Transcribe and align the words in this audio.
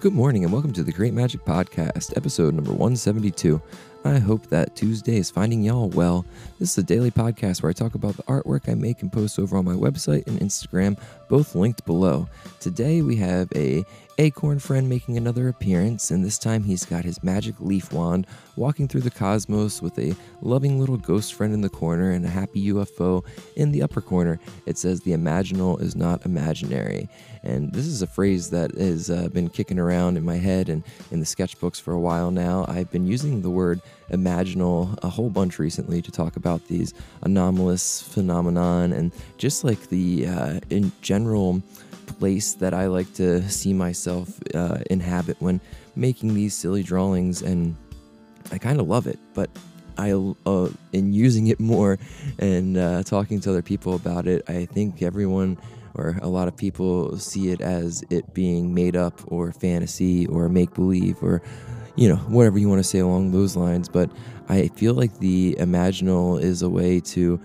Good 0.00 0.14
morning 0.14 0.44
and 0.44 0.52
welcome 0.52 0.72
to 0.72 0.82
the 0.82 0.94
Create 0.94 1.12
Magic 1.12 1.44
Podcast, 1.44 2.16
episode 2.16 2.54
number 2.54 2.70
172. 2.70 3.60
I 4.04 4.18
hope 4.18 4.46
that 4.46 4.74
Tuesday 4.74 5.18
is 5.18 5.30
finding 5.30 5.62
y'all 5.62 5.90
well. 5.90 6.24
This 6.58 6.70
is 6.70 6.78
a 6.78 6.82
daily 6.82 7.10
podcast 7.10 7.62
where 7.62 7.68
I 7.68 7.74
talk 7.74 7.94
about 7.94 8.16
the 8.16 8.22
artwork 8.22 8.66
I 8.66 8.74
make 8.74 9.02
and 9.02 9.12
post 9.12 9.38
over 9.38 9.58
on 9.58 9.66
my 9.66 9.74
website 9.74 10.26
and 10.26 10.40
Instagram, 10.40 10.98
both 11.28 11.54
linked 11.54 11.84
below. 11.84 12.26
Today 12.60 13.02
we 13.02 13.16
have 13.16 13.48
a 13.54 13.84
acorn 14.16 14.58
friend 14.58 14.88
making 14.88 15.16
another 15.16 15.48
appearance, 15.48 16.10
and 16.10 16.24
this 16.24 16.38
time 16.38 16.62
he's 16.62 16.84
got 16.84 17.04
his 17.04 17.22
magic 17.22 17.54
leaf 17.58 17.92
wand 17.92 18.26
walking 18.56 18.86
through 18.86 19.00
the 19.00 19.10
cosmos 19.10 19.80
with 19.80 19.98
a 19.98 20.14
loving 20.42 20.78
little 20.78 20.98
ghost 20.98 21.34
friend 21.34 21.54
in 21.54 21.62
the 21.62 21.68
corner 21.68 22.10
and 22.10 22.24
a 22.24 22.28
happy 22.28 22.68
UFO 22.70 23.24
in 23.56 23.72
the 23.72 23.82
upper 23.82 24.00
corner. 24.00 24.38
It 24.66 24.76
says, 24.76 25.00
The 25.00 25.12
imaginal 25.12 25.80
is 25.80 25.96
not 25.96 26.24
imaginary. 26.26 27.08
And 27.42 27.72
this 27.72 27.86
is 27.86 28.02
a 28.02 28.06
phrase 28.06 28.50
that 28.50 28.72
has 28.76 29.10
uh, 29.10 29.28
been 29.28 29.48
kicking 29.48 29.78
around 29.78 30.18
in 30.18 30.24
my 30.24 30.36
head 30.36 30.68
and 30.68 30.84
in 31.10 31.20
the 31.20 31.26
sketchbooks 31.26 31.80
for 31.80 31.92
a 31.92 32.00
while 32.00 32.30
now. 32.30 32.66
I've 32.68 32.90
been 32.90 33.06
using 33.06 33.40
the 33.40 33.48
word 33.48 33.80
imaginal 34.10 34.98
a 35.02 35.08
whole 35.08 35.30
bunch 35.30 35.58
recently 35.58 36.02
to 36.02 36.10
talk 36.10 36.36
about 36.36 36.66
these 36.66 36.92
anomalous 37.22 38.02
phenomenon 38.02 38.92
and 38.92 39.12
just 39.38 39.62
like 39.62 39.88
the 39.88 40.26
uh, 40.26 40.60
in 40.70 40.90
general 41.00 41.62
place 42.06 42.54
that 42.54 42.74
I 42.74 42.86
like 42.86 43.12
to 43.14 43.48
see 43.48 43.72
myself 43.72 44.40
uh, 44.54 44.78
inhabit 44.90 45.36
when 45.40 45.60
making 45.96 46.34
these 46.34 46.54
silly 46.54 46.82
drawings, 46.82 47.42
and 47.42 47.76
I 48.52 48.58
kind 48.58 48.80
of 48.80 48.88
love 48.88 49.06
it. 49.06 49.18
But 49.34 49.50
I, 49.96 50.12
uh, 50.12 50.68
in 50.92 51.12
using 51.12 51.48
it 51.48 51.60
more 51.60 51.98
and 52.38 52.76
uh, 52.76 53.02
talking 53.02 53.40
to 53.40 53.50
other 53.50 53.62
people 53.62 53.94
about 53.94 54.26
it, 54.26 54.48
I 54.48 54.66
think 54.66 55.02
everyone 55.02 55.58
or 55.94 56.18
a 56.22 56.28
lot 56.28 56.48
of 56.48 56.56
people 56.56 57.18
see 57.18 57.50
it 57.50 57.60
as 57.60 58.04
it 58.10 58.32
being 58.32 58.72
made 58.72 58.96
up 58.96 59.20
or 59.26 59.52
fantasy 59.52 60.26
or 60.26 60.48
make 60.48 60.72
believe 60.74 61.22
or 61.22 61.42
you 62.00 62.08
know 62.08 62.16
whatever 62.16 62.58
you 62.58 62.66
want 62.66 62.80
to 62.80 62.84
say 62.84 62.98
along 62.98 63.30
those 63.30 63.54
lines. 63.54 63.88
But 63.88 64.10
I 64.48 64.68
feel 64.68 64.94
like 64.94 65.18
the 65.18 65.54
imaginal 65.60 66.40
is 66.40 66.62
a 66.62 66.68
way 66.68 66.98
to 67.00 67.38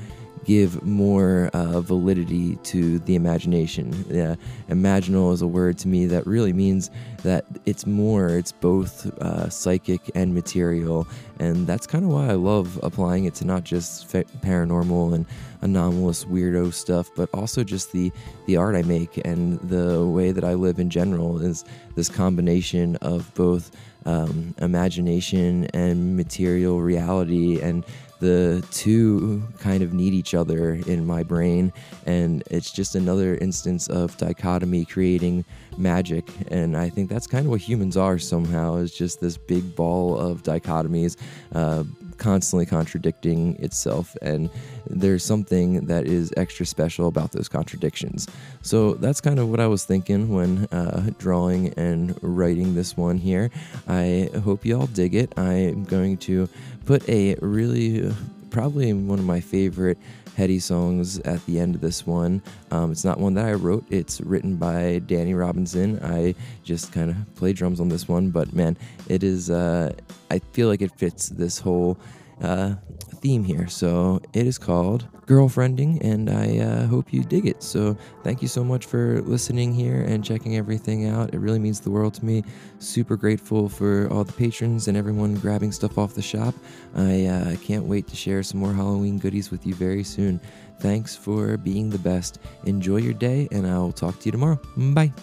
give 0.45 0.83
more 0.83 1.49
uh, 1.53 1.81
validity 1.81 2.55
to 2.57 2.99
the 2.99 3.15
imagination. 3.15 4.05
Yeah, 4.09 4.35
imaginal 4.69 5.33
is 5.33 5.41
a 5.41 5.47
word 5.47 5.77
to 5.79 5.87
me 5.87 6.05
that 6.05 6.25
really 6.27 6.53
means 6.53 6.91
that 7.23 7.45
it's 7.65 7.85
more, 7.87 8.29
it's 8.29 8.51
both 8.51 9.07
uh, 9.19 9.49
psychic 9.49 10.11
and 10.13 10.33
material. 10.33 11.07
And 11.39 11.65
that's 11.65 11.87
kind 11.87 12.05
of 12.05 12.11
why 12.11 12.29
I 12.29 12.33
love 12.33 12.79
applying 12.83 13.25
it 13.25 13.33
to 13.35 13.45
not 13.45 13.63
just 13.63 14.07
paranormal 14.07 15.15
and 15.15 15.25
anomalous 15.61 16.25
weirdo 16.25 16.71
stuff, 16.71 17.09
but 17.15 17.27
also 17.33 17.63
just 17.63 17.91
the, 17.91 18.11
the 18.45 18.57
art 18.57 18.75
I 18.75 18.83
make 18.83 19.19
and 19.25 19.59
the 19.61 20.05
way 20.05 20.31
that 20.31 20.43
I 20.43 20.53
live 20.53 20.79
in 20.79 20.89
general 20.91 21.41
is 21.41 21.65
this 21.95 22.07
combination 22.07 22.95
of 22.97 23.33
both 23.33 23.71
um, 24.05 24.53
imagination 24.59 25.65
and 25.73 26.15
material 26.15 26.81
reality 26.81 27.59
and 27.59 27.83
the 28.19 28.65
two 28.71 29.43
kind 29.59 29.83
of 29.83 29.93
need 29.93 30.13
each 30.13 30.33
other 30.33 30.75
in 30.87 31.05
my 31.05 31.23
brain 31.23 31.71
and 32.05 32.43
it's 32.49 32.71
just 32.71 32.95
another 32.95 33.35
instance 33.35 33.87
of 33.87 34.15
dichotomy 34.17 34.85
creating 34.85 35.43
magic 35.77 36.29
and 36.47 36.77
i 36.77 36.89
think 36.89 37.09
that's 37.09 37.27
kind 37.27 37.45
of 37.45 37.51
what 37.51 37.59
humans 37.59 37.97
are 37.97 38.17
somehow 38.17 38.75
is 38.75 38.93
just 38.93 39.19
this 39.19 39.37
big 39.37 39.75
ball 39.75 40.17
of 40.17 40.43
dichotomies 40.43 41.17
uh, 41.53 41.83
constantly 42.17 42.65
contradicting 42.65 43.55
itself 43.57 44.15
and 44.21 44.49
there's 44.89 45.23
something 45.23 45.85
that 45.87 46.05
is 46.05 46.33
extra 46.37 46.65
special 46.65 47.07
about 47.07 47.31
those 47.31 47.47
contradictions. 47.47 48.27
So 48.61 48.93
that's 48.93 49.21
kind 49.21 49.39
of 49.39 49.49
what 49.49 49.59
i 49.59 49.67
was 49.67 49.85
thinking 49.85 50.29
when 50.29 50.65
uh, 50.65 51.11
drawing 51.17 51.73
and 51.73 52.17
writing 52.21 52.75
this 52.75 52.95
one 52.95 53.17
here. 53.17 53.51
I 53.87 54.29
hope 54.43 54.65
you 54.65 54.79
all 54.79 54.87
dig 54.87 55.15
it. 55.15 55.37
I'm 55.37 55.83
going 55.83 56.17
to 56.29 56.47
put 56.85 57.07
a 57.09 57.35
really 57.41 58.13
probably 58.55 58.93
one 58.93 59.19
of 59.19 59.25
my 59.25 59.41
favorite 59.41 59.97
heady 60.37 60.59
songs 60.59 61.19
at 61.19 61.45
the 61.45 61.59
end 61.59 61.75
of 61.75 61.81
this 61.81 62.07
one. 62.07 62.41
Um, 62.71 62.89
it's 62.89 63.03
not 63.03 63.19
one 63.19 63.33
that 63.33 63.45
I 63.45 63.51
wrote, 63.51 63.83
it's 63.89 64.21
written 64.21 64.55
by 64.55 65.01
Danny 65.07 65.33
Robinson. 65.33 65.99
I 66.01 66.35
just 66.63 66.93
kind 66.93 67.09
of 67.09 67.17
play 67.35 67.51
drums 67.51 67.81
on 67.81 67.89
this 67.89 68.07
one, 68.07 68.29
but 68.29 68.53
man, 68.53 68.77
it 69.09 69.23
is, 69.23 69.49
uh, 69.49 69.91
I 70.31 70.39
feel 70.39 70.69
like 70.69 70.81
it 70.81 70.97
fits 70.97 71.27
this 71.27 71.59
whole 71.59 71.97
uh, 72.41 72.75
theme 73.15 73.43
here. 73.43 73.67
So 73.67 74.21
it 74.33 74.45
is 74.45 74.57
called 74.57 75.07
Girlfriending, 75.25 75.99
and 76.01 76.29
I 76.29 76.59
uh, 76.59 76.85
hope 76.87 77.11
you 77.11 77.23
dig 77.23 77.47
it. 77.47 77.63
So 77.63 77.97
thank 78.23 78.41
you 78.41 78.47
so 78.47 78.63
much 78.63 78.85
for 78.85 79.21
listening 79.21 79.73
here 79.73 80.03
and 80.03 80.23
checking 80.23 80.55
everything 80.57 81.07
out. 81.07 81.33
It 81.33 81.39
really 81.39 81.59
means 81.59 81.79
the 81.79 81.89
world 81.89 82.13
to 82.15 82.25
me. 82.25 82.43
Super 82.79 83.15
grateful 83.15 83.67
for 83.67 84.07
all 84.11 84.23
the 84.23 84.33
patrons 84.33 84.87
and 84.87 84.95
everyone 84.95 85.35
grabbing 85.35 85.71
stuff 85.71 85.97
off 85.97 86.13
the 86.13 86.21
shop. 86.21 86.53
I 86.95 87.25
uh, 87.25 87.55
can't 87.57 87.85
wait 87.85 88.07
to 88.07 88.15
share 88.15 88.43
some 88.43 88.59
more 88.59 88.73
Halloween 88.73 89.17
goodies 89.17 89.49
with 89.49 89.65
you 89.65 89.73
very 89.73 90.03
soon. 90.03 90.39
Thanks 90.79 91.15
for 91.15 91.57
being 91.57 91.89
the 91.89 91.97
best. 91.97 92.39
Enjoy 92.65 92.97
your 92.97 93.13
day, 93.13 93.47
and 93.51 93.65
I'll 93.65 93.91
talk 93.91 94.19
to 94.19 94.25
you 94.25 94.31
tomorrow. 94.31 94.59
Bye. 94.77 95.13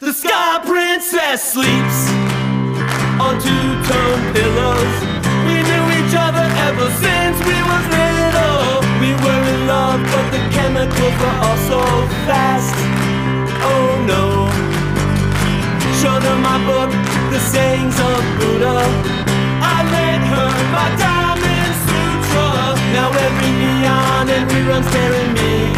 The 0.00 0.12
Sky 0.12 0.60
Princess 0.64 1.52
sleeps 1.52 2.08
on 3.20 3.40
two-tone 3.42 4.32
out 16.24 16.32
of 16.32 16.40
my 16.40 16.58
book, 16.66 16.90
The 17.30 17.38
Sayings 17.38 17.98
of 17.98 18.20
Buddha. 18.38 18.78
I 19.62 19.78
lent 19.92 20.24
her 20.32 20.50
my 20.76 20.88
diamond 21.02 21.74
sutra. 21.86 22.48
Now 22.92 23.10
every 23.10 23.52
neon 23.60 24.28
and 24.30 24.50
rerun's 24.52 24.90
tearing 24.90 25.32
me 25.34 25.71